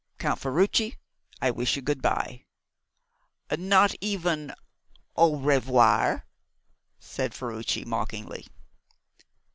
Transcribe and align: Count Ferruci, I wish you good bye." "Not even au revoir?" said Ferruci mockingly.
Count 0.17 0.39
Ferruci, 0.39 0.95
I 1.43 1.51
wish 1.51 1.75
you 1.75 1.83
good 1.83 2.01
bye." 2.01 2.45
"Not 3.55 3.93
even 4.01 4.51
au 5.15 5.35
revoir?" 5.35 6.25
said 6.97 7.35
Ferruci 7.35 7.85
mockingly. 7.85 8.47